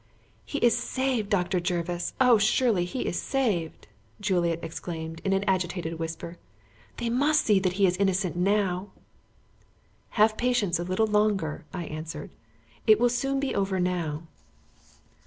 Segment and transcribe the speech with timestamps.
[0.47, 1.59] "He is saved, Dr.
[1.59, 2.13] Jervis!
[2.19, 2.39] Oh!
[2.39, 3.87] surely he is saved!"
[4.19, 6.39] Juliet exclaimed in an agitated whisper.
[6.97, 8.89] "They must see that he is innocent now."
[10.17, 12.31] "Have patience a little longer," I answered.
[12.87, 14.23] "It will soon be over now."